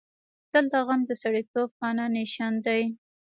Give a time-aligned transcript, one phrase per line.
[0.51, 2.83] دلته غم د سړیتوب خانه نشین دی.